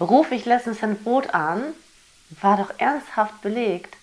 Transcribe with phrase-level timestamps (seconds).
[0.00, 1.62] rufe ich letztens ein Boot an,
[2.40, 3.96] war doch ernsthaft belegt.